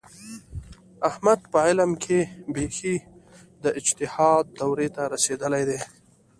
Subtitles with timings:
[1.09, 2.19] احمد په علم کې
[2.53, 2.95] بیخي
[3.63, 5.79] د اجتهاد دورې ته رسېدلی دی.